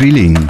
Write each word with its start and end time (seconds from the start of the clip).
Drilling. 0.00 0.48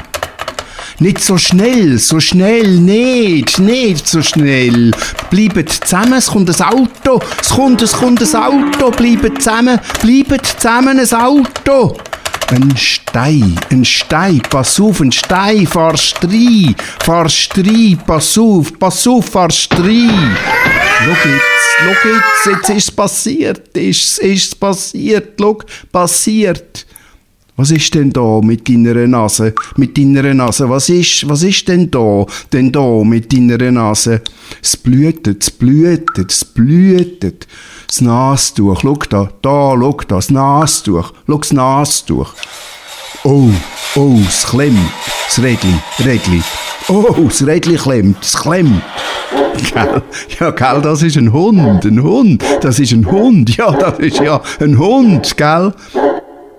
Nicht 1.01 1.25
so 1.25 1.37
schnell, 1.37 1.99
so 1.99 2.21
schnell, 2.21 2.79
nicht, 2.79 3.59
nicht 3.59 4.07
so 4.07 4.23
schnell. 4.23 4.93
Bleibt 5.29 5.71
zusammen, 5.71 6.13
es 6.13 6.29
kommt 6.29 6.49
ein 6.51 6.67
Auto, 6.67 7.21
es 7.41 7.49
kommt, 7.49 7.83
es 7.83 7.93
kommt 7.93 8.23
ein 8.23 8.41
Auto, 8.41 8.93
bleibt 8.93 9.43
zusammen, 9.43 9.81
bleibt 10.01 10.47
zusammen 10.47 11.01
ein 11.01 11.13
Auto. 11.13 11.97
Ein 12.53 12.77
Stein, 12.77 13.59
ein 13.73 13.85
Stein, 13.85 14.41
pass 14.49 14.79
auf, 14.79 15.01
ein 15.01 15.11
Stein, 15.11 15.67
fahrst 15.67 16.23
rein, 16.23 16.77
fahrst 17.01 17.59
rein, 17.59 17.99
pass 18.07 18.39
auf, 18.39 18.79
pass 18.79 19.05
auf, 19.09 19.31
fahrst 19.31 19.73
rein. 19.81 20.37
Schau 20.99 21.29
jetzt, 21.29 21.43
schau 21.77 22.09
jetzt, 22.09 22.47
jetzt 22.47 22.71
ist 22.71 22.85
es 22.85 22.91
passiert, 22.93 23.77
ist 23.77 24.23
es 24.23 24.55
passiert, 24.55 25.33
schau, 25.41 25.59
passiert. 25.91 26.87
Was 27.61 27.71
ist 27.73 27.95
denn 27.95 28.11
da 28.11 28.41
mit 28.43 28.67
deiner 28.71 29.07
Nase? 29.07 29.55
Mit 29.77 29.99
deiner 29.99 30.33
Nase? 30.33 30.71
Was 30.71 30.89
ist, 30.89 31.29
was 31.29 31.43
ist 31.43 31.69
denn 31.69 31.91
da? 31.91 32.25
Denn 32.55 32.73
da 32.73 33.05
mit 33.05 33.31
deiner 33.31 33.71
Nase? 33.71 34.23
Es 34.63 34.79
blühtet, 34.79 35.43
es 35.43 35.51
blühtet, 35.51 36.33
es 36.33 36.43
blühtet. 36.43 37.47
Das 37.87 38.01
Nastuch, 38.01 38.81
schau 38.81 38.97
da, 39.11 39.29
da, 39.43 39.75
schau 39.79 39.93
da, 39.93 40.05
das 40.17 40.31
Nastuch, 40.31 41.13
schau 41.27 41.37
das 41.37 41.53
Nastuch. 41.53 42.33
Oh, 43.25 43.51
oh, 43.95 44.19
es 44.27 44.47
klemmt, 44.47 44.79
das 45.27 45.45
Rädli, 45.45 45.75
Rädli. 45.99 46.43
Oh, 46.89 47.27
das 47.29 47.47
Rädli 47.47 47.77
klemmt, 47.77 48.25
es 48.25 48.39
klemmt. 48.39 48.81
Gell? 49.75 50.03
Ja, 50.41 50.51
gell, 50.53 50.81
das 50.81 51.03
ist 51.03 51.19
ein 51.19 51.31
Hund, 51.31 51.85
ein 51.85 52.03
Hund, 52.03 52.43
das 52.63 52.79
ist 52.79 52.93
ein 52.93 53.11
Hund, 53.11 53.55
ja, 53.55 53.71
das 53.71 53.99
ist 53.99 54.19
ja 54.19 54.41
ein 54.61 54.79
Hund, 54.79 55.37
gell? 55.37 55.75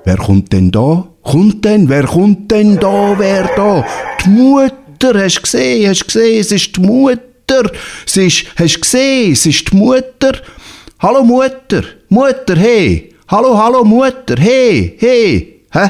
Wer 0.03 0.17
kommt 0.17 0.51
denn 0.51 0.71
da? 0.71 1.07
Kommt 1.21 1.63
denn? 1.63 1.87
Wer 1.87 2.05
kommt 2.05 2.49
denn 2.49 2.79
da? 2.79 3.13
Wer 3.17 3.47
da? 3.55 3.85
Die 4.25 4.29
Mutter, 4.29 5.23
hast 5.23 5.37
du 5.37 5.41
gesehen? 5.43 5.89
Hast 5.89 6.01
du 6.01 6.05
gesehen? 6.05 6.39
Es 6.39 6.51
ist 6.51 6.75
die 6.75 6.81
Mutter. 6.81 7.71
Es 8.07 8.17
ist, 8.17 8.45
hast 8.55 8.75
du 8.77 8.79
gesehen? 8.79 9.33
Es 9.33 9.45
ist 9.45 9.71
die 9.71 9.75
Mutter. 9.75 10.33
Hallo 10.99 11.23
Mutter. 11.23 11.83
Mutter, 12.09 12.55
hey. 12.55 13.13
Hallo, 13.27 13.55
hallo 13.55 13.83
Mutter. 13.83 14.35
Hey, 14.39 14.97
hey. 14.97 15.65
Hä? 15.71 15.89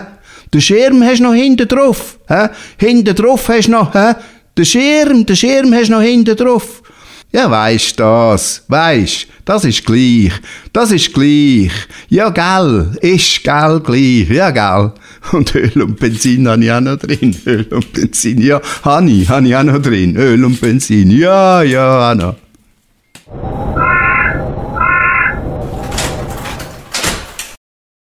Den 0.54 0.62
Schirm 0.62 1.02
hast 1.04 1.20
du 1.20 1.24
noch 1.24 1.34
hinten 1.34 1.68
drauf. 1.68 2.20
Hä? 2.28 2.50
Hinten 2.78 3.16
drauf 3.16 3.48
hast 3.48 3.68
du 3.68 3.72
noch, 3.72 3.94
hä? 3.94 4.16
Den 4.58 4.66
Schirm, 4.66 5.26
den 5.26 5.36
Schirm 5.38 5.74
hast 5.74 5.88
du 5.88 5.94
noch 5.94 6.02
hinten 6.02 6.36
drauf. 6.36 6.84
Ja, 7.34 7.50
weisst 7.50 7.98
das, 7.98 8.66
weisst, 8.68 9.28
das 9.46 9.64
ist 9.64 9.86
gleich, 9.86 10.34
das 10.74 10.92
ist 10.92 11.14
gleich. 11.14 11.72
Ja, 12.10 12.30
gell, 12.30 12.92
ist 13.00 13.42
gell 13.46 13.80
gleich, 13.80 14.30
ja, 14.30 14.52
gell. 14.52 14.92
Und 15.32 15.56
Öl 15.56 15.82
und 15.82 15.98
Benzin 15.98 16.46
habe 16.50 16.66
ich 16.66 16.72
auch 16.74 16.82
noch 16.82 16.98
drin, 16.98 17.34
Öl 17.46 17.68
und 17.72 17.94
Benzin, 17.94 18.42
ja, 18.42 18.60
habe 18.84 19.10
ich, 19.10 19.30
habe 19.30 19.48
ich 19.48 19.56
auch 19.56 19.64
noch 19.64 19.82
drin, 19.82 20.18
Öl 20.18 20.44
und 20.44 20.60
Benzin, 20.60 21.10
ja, 21.10 21.62
ja, 21.62 22.12
auch 22.12 22.16
noch. 22.16 22.36